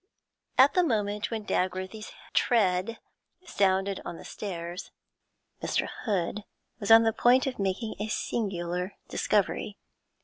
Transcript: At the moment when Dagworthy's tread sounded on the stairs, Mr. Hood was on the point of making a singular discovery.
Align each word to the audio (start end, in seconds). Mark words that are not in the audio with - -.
At 0.57 0.73
the 0.73 0.81
moment 0.83 1.29
when 1.29 1.45
Dagworthy's 1.45 2.11
tread 2.33 2.97
sounded 3.45 4.01
on 4.03 4.17
the 4.17 4.25
stairs, 4.25 4.89
Mr. 5.61 5.89
Hood 6.05 6.43
was 6.79 6.89
on 6.89 7.03
the 7.03 7.13
point 7.13 7.45
of 7.45 7.59
making 7.59 7.97
a 7.99 8.07
singular 8.07 8.93
discovery. 9.09 9.77